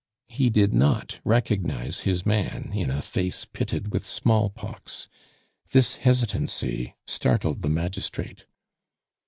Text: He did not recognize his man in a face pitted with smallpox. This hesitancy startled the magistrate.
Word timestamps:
He 0.29 0.49
did 0.49 0.73
not 0.73 1.19
recognize 1.23 1.99
his 1.99 2.25
man 2.25 2.71
in 2.73 2.89
a 2.89 3.03
face 3.03 3.45
pitted 3.45 3.93
with 3.93 4.03
smallpox. 4.03 5.07
This 5.73 5.97
hesitancy 5.97 6.95
startled 7.05 7.61
the 7.61 7.69
magistrate. 7.69 8.45